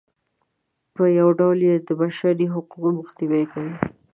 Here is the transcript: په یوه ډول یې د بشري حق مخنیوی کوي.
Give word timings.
په 0.95 1.03
یوه 1.17 1.31
ډول 1.39 1.59
یې 1.69 1.75
د 1.87 1.89
بشري 1.99 2.45
حق 2.53 2.69
مخنیوی 2.97 3.43
کوي. 3.51 3.73